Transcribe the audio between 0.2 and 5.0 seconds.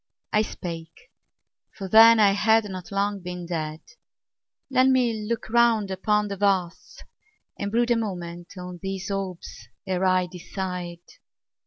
I spake for then I had not long been dead "Let